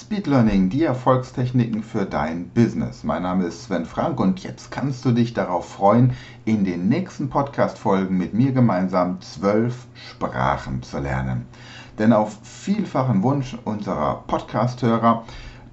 [0.00, 3.02] Speed Learning, die Erfolgstechniken für dein Business.
[3.02, 6.12] Mein Name ist Sven Frank und jetzt kannst du dich darauf freuen,
[6.44, 11.46] in den nächsten Podcast-Folgen mit mir gemeinsam zwölf Sprachen zu lernen.
[11.98, 15.24] Denn auf vielfachen Wunsch unserer Podcast-Hörer,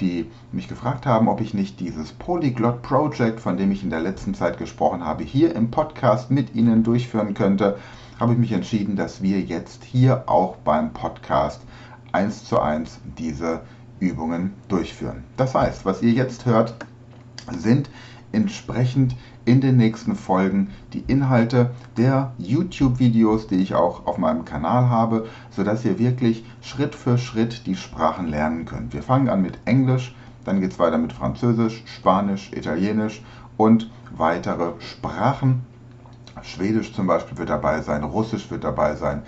[0.00, 4.00] die mich gefragt haben, ob ich nicht dieses Polyglot Project, von dem ich in der
[4.00, 7.76] letzten Zeit gesprochen habe, hier im Podcast mit Ihnen durchführen könnte,
[8.18, 11.60] habe ich mich entschieden, dass wir jetzt hier auch beim Podcast
[12.12, 13.60] eins zu eins diese
[14.08, 15.24] Übungen durchführen.
[15.36, 16.74] Das heißt, was ihr jetzt hört,
[17.50, 17.90] sind
[18.32, 24.88] entsprechend in den nächsten Folgen die Inhalte der YouTube-Videos, die ich auch auf meinem Kanal
[24.88, 28.92] habe, sodass ihr wirklich Schritt für Schritt die Sprachen lernen könnt.
[28.92, 30.14] Wir fangen an mit Englisch,
[30.44, 33.22] dann geht es weiter mit Französisch, Spanisch, Italienisch
[33.56, 35.62] und weitere Sprachen.
[36.42, 39.22] Schwedisch zum Beispiel wird dabei sein, Russisch wird dabei sein,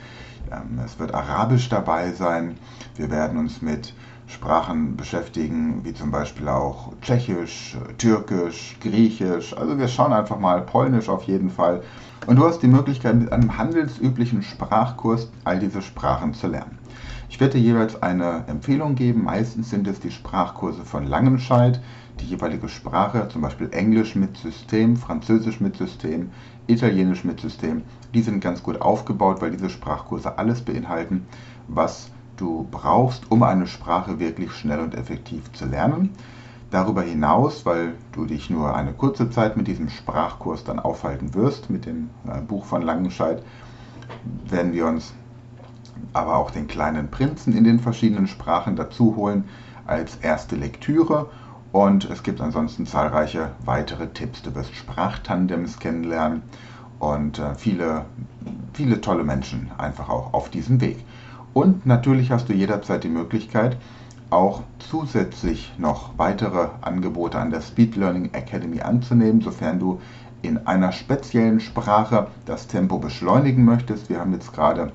[0.50, 2.58] ähm, es wird Arabisch dabei sein.
[2.96, 3.94] Wir werden uns mit
[4.26, 9.56] Sprachen beschäftigen, wie zum Beispiel auch Tschechisch, Türkisch, Griechisch.
[9.56, 11.82] Also wir schauen einfach mal Polnisch auf jeden Fall.
[12.26, 16.78] Und du hast die Möglichkeit, mit einem handelsüblichen Sprachkurs all diese Sprachen zu lernen.
[17.28, 19.24] Ich werde dir jeweils eine Empfehlung geben.
[19.24, 21.80] Meistens sind es die Sprachkurse von Langenscheid,
[22.20, 26.30] die jeweilige Sprache, zum Beispiel Englisch mit System, Französisch mit System,
[26.66, 27.82] Italienisch mit System.
[28.14, 31.26] Die sind ganz gut aufgebaut, weil diese Sprachkurse alles beinhalten,
[31.68, 36.10] was du brauchst, um eine Sprache wirklich schnell und effektiv zu lernen.
[36.70, 41.70] Darüber hinaus, weil du dich nur eine kurze Zeit mit diesem Sprachkurs dann aufhalten wirst,
[41.70, 43.42] mit dem äh, Buch von Langenscheid,
[44.48, 45.14] werden wir uns
[46.12, 49.44] aber auch den kleinen Prinzen in den verschiedenen Sprachen dazu holen
[49.86, 51.30] als erste Lektüre.
[51.72, 54.42] Und es gibt ansonsten zahlreiche weitere Tipps.
[54.42, 56.42] Du wirst Sprachtandems kennenlernen
[56.98, 58.06] und äh, viele,
[58.72, 61.04] viele tolle Menschen einfach auch auf diesem Weg.
[61.56, 63.78] Und natürlich hast du jederzeit die Möglichkeit,
[64.28, 69.98] auch zusätzlich noch weitere Angebote an der Speed Learning Academy anzunehmen, sofern du
[70.42, 74.10] in einer speziellen Sprache das Tempo beschleunigen möchtest.
[74.10, 74.92] Wir haben jetzt gerade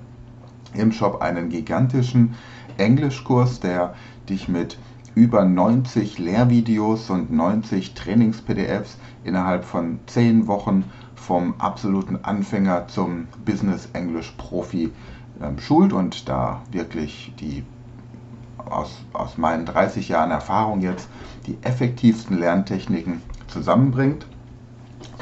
[0.76, 2.36] im Shop einen gigantischen
[2.78, 3.96] Englischkurs, der
[4.30, 4.78] dich mit
[5.16, 10.84] über 90 Lehrvideos und 90 Trainings-PDFs innerhalb von 10 Wochen
[11.16, 14.92] vom absoluten Anfänger zum Business English Profi
[15.42, 17.64] ähm, schult und da wirklich die
[18.58, 21.10] aus, aus meinen 30 Jahren Erfahrung jetzt
[21.48, 24.26] die effektivsten Lerntechniken zusammenbringt,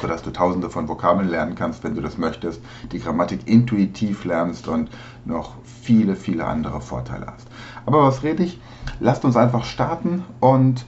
[0.00, 2.60] sodass du tausende von Vokabeln lernen kannst, wenn du das möchtest,
[2.92, 4.90] die Grammatik intuitiv lernst und
[5.24, 7.48] noch viele, viele andere Vorteile hast.
[7.86, 8.60] Aber was rede ich?
[9.00, 10.84] Lasst uns einfach starten und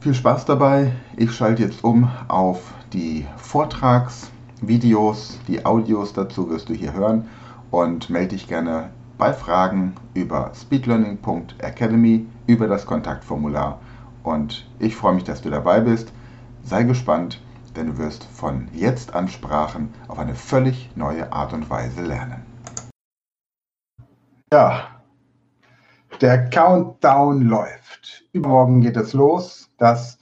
[0.00, 0.92] viel Spaß dabei.
[1.16, 7.26] Ich schalte jetzt um auf die Vortragsvideos, die Audios dazu wirst du hier hören
[7.70, 13.80] und melde dich gerne bei Fragen über speedlearning.academy über das Kontaktformular.
[14.22, 16.12] Und ich freue mich, dass du dabei bist.
[16.62, 17.42] Sei gespannt,
[17.76, 22.42] denn du wirst von jetzt an Sprachen auf eine völlig neue Art und Weise lernen.
[24.52, 24.88] Ja,
[26.20, 28.24] der Countdown läuft.
[28.32, 29.70] Übermorgen geht es los.
[29.78, 30.18] Das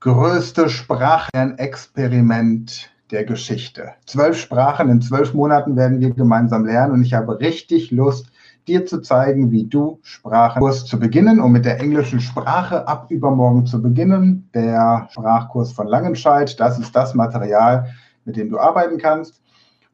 [0.00, 3.92] größte Sprachlernexperiment der Geschichte.
[4.06, 8.32] Zwölf Sprachen in zwölf Monaten werden wir gemeinsam lernen und ich habe richtig Lust,
[8.66, 13.66] dir zu zeigen, wie du Sprachenkurs zu beginnen, um mit der englischen Sprache ab übermorgen
[13.66, 14.48] zu beginnen.
[14.54, 17.88] Der Sprachkurs von Langenscheid, das ist das Material,
[18.24, 19.42] mit dem du arbeiten kannst.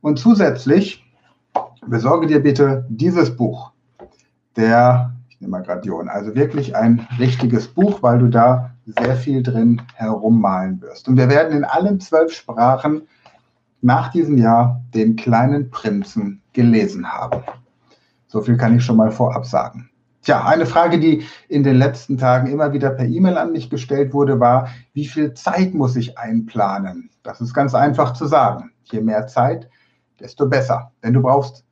[0.00, 1.04] Und zusätzlich
[1.86, 3.72] besorge dir bitte dieses Buch.
[4.56, 9.42] Der, ich nehme mal Gradion, also wirklich ein richtiges Buch, weil du da sehr viel
[9.42, 11.08] drin herummalen wirst.
[11.08, 13.02] Und wir werden in allen zwölf Sprachen
[13.80, 17.42] nach diesem Jahr den kleinen Prinzen gelesen haben.
[18.26, 19.90] So viel kann ich schon mal vorab sagen.
[20.22, 24.12] Tja, eine Frage, die in den letzten Tagen immer wieder per E-Mail an mich gestellt
[24.12, 27.08] wurde, war, wie viel Zeit muss ich einplanen?
[27.22, 28.72] Das ist ganz einfach zu sagen.
[28.84, 29.70] Je mehr Zeit,
[30.20, 30.92] desto besser.
[31.02, 31.64] Denn du brauchst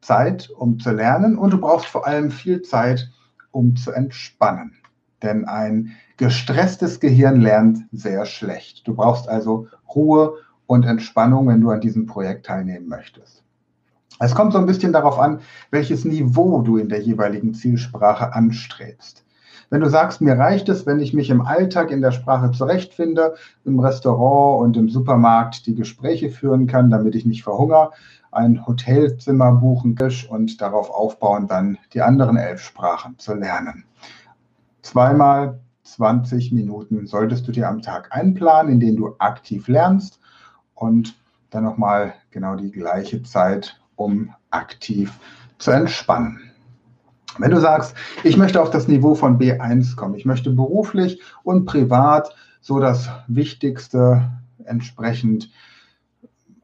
[0.00, 3.10] Zeit, um zu lernen und du brauchst vor allem viel Zeit,
[3.50, 4.76] um zu entspannen.
[5.22, 8.86] Denn ein gestresstes Gehirn lernt sehr schlecht.
[8.86, 10.34] Du brauchst also Ruhe
[10.66, 13.42] und Entspannung, wenn du an diesem Projekt teilnehmen möchtest.
[14.20, 15.40] Es kommt so ein bisschen darauf an,
[15.70, 19.24] welches Niveau du in der jeweiligen Zielsprache anstrebst.
[19.70, 23.34] Wenn du sagst, mir reicht es, wenn ich mich im Alltag in der Sprache zurechtfinde,
[23.64, 27.90] im Restaurant und im Supermarkt die Gespräche führen kann, damit ich nicht verhungere,
[28.30, 29.96] ein Hotelzimmer buchen
[30.28, 33.84] und darauf aufbauen, dann die anderen elf Sprachen zu lernen.
[34.82, 40.18] Zweimal 20 Minuten solltest du dir am Tag einplanen, in denen du aktiv lernst
[40.74, 41.14] und
[41.50, 45.12] dann nochmal genau die gleiche Zeit, um aktiv
[45.58, 46.40] zu entspannen.
[47.38, 51.64] Wenn du sagst, ich möchte auf das Niveau von B1 kommen, ich möchte beruflich und
[51.64, 54.30] privat so das Wichtigste
[54.64, 55.50] entsprechend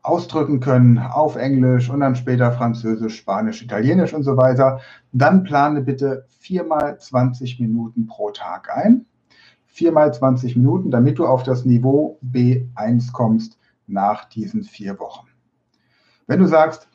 [0.02, 4.80] ausdrücken können auf Englisch und dann später Französisch, Spanisch, Italienisch und so weiter,
[5.12, 9.06] dann plane bitte viermal 20 Minuten pro Tag ein.
[9.66, 15.28] Viermal 20 Minuten, damit du auf das Niveau B1 kommst nach diesen vier Wochen.
[16.26, 16.88] Wenn du sagst,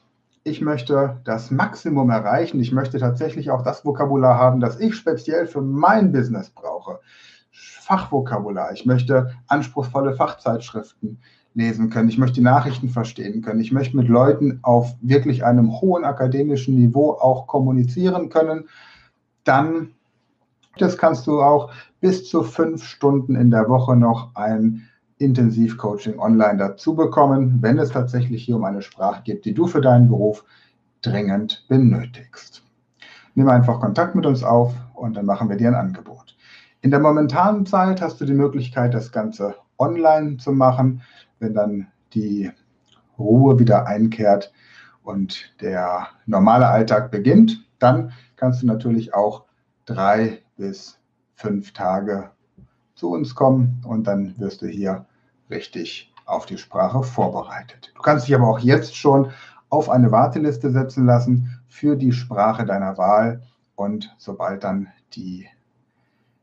[0.43, 5.47] ich möchte das Maximum erreichen, ich möchte tatsächlich auch das Vokabular haben, das ich speziell
[5.47, 6.99] für mein Business brauche,
[7.51, 11.19] Fachvokabular, ich möchte anspruchsvolle Fachzeitschriften,
[11.55, 15.81] lesen können, ich möchte die Nachrichten verstehen können, ich möchte mit Leuten auf wirklich einem
[15.81, 18.65] hohen akademischen Niveau auch kommunizieren können,
[19.43, 19.91] dann
[20.77, 21.71] das kannst du auch
[22.01, 24.87] bis zu fünf Stunden in der Woche noch ein
[25.17, 29.79] Intensivcoaching online dazu bekommen, wenn es tatsächlich hier um eine Sprache geht, die du für
[29.79, 30.43] deinen Beruf
[31.01, 32.63] dringend benötigst.
[33.35, 36.35] Nimm einfach Kontakt mit uns auf und dann machen wir dir ein Angebot.
[36.81, 41.01] In der momentanen Zeit hast du die Möglichkeit, das Ganze online zu machen
[41.39, 42.51] wenn dann die
[43.17, 44.51] Ruhe wieder einkehrt
[45.03, 49.45] und der normale Alltag beginnt, dann kannst du natürlich auch
[49.85, 50.99] drei bis
[51.35, 52.31] fünf Tage
[52.95, 55.05] zu uns kommen und dann wirst du hier
[55.49, 57.91] richtig auf die Sprache vorbereitet.
[57.95, 59.31] Du kannst dich aber auch jetzt schon
[59.69, 63.41] auf eine Warteliste setzen lassen für die Sprache deiner Wahl
[63.75, 65.47] und sobald dann die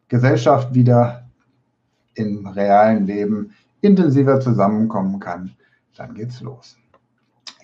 [0.08, 1.24] Gesellschaft wieder
[2.14, 5.52] im realen Leben intensiver zusammenkommen kann,
[5.96, 6.78] dann geht's los.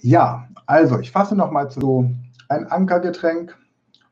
[0.00, 2.14] Ja, also ich fasse nochmal zu.
[2.50, 3.56] Ein Ankergetränk,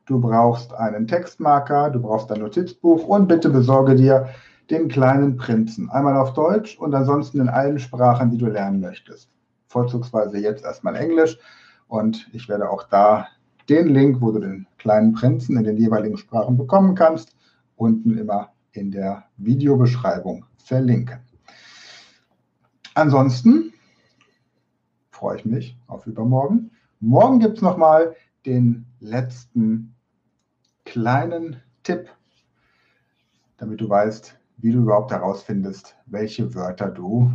[0.05, 4.29] du brauchst einen Textmarker, du brauchst ein Notizbuch und bitte besorge dir
[4.69, 5.89] den kleinen Prinzen.
[5.89, 9.29] Einmal auf Deutsch und ansonsten in allen Sprachen, die du lernen möchtest.
[9.67, 11.37] Vorzugsweise jetzt erstmal Englisch
[11.87, 13.27] und ich werde auch da
[13.69, 17.35] den Link, wo du den kleinen Prinzen in den jeweiligen Sprachen bekommen kannst,
[17.75, 21.19] unten immer in der Videobeschreibung verlinken.
[22.97, 23.73] Ansonsten
[25.11, 26.71] freue ich mich auf übermorgen.
[26.99, 29.93] Morgen gibt es nochmal den letzten
[30.83, 32.09] kleinen Tipp,
[33.57, 37.31] damit du weißt, wie du überhaupt herausfindest, welche Wörter du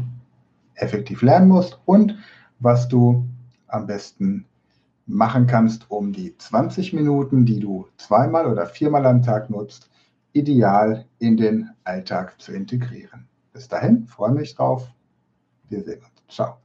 [0.74, 2.18] effektiv lernen musst und
[2.58, 3.24] was du
[3.68, 4.46] am besten
[5.06, 9.92] machen kannst, um die 20 Minuten, die du zweimal oder viermal am Tag nutzt,
[10.32, 13.28] ideal in den Alltag zu integrieren.
[13.52, 14.92] Bis dahin, freue mich drauf.
[15.72, 16.34] Wir sehen uns.
[16.34, 16.58] Ciao.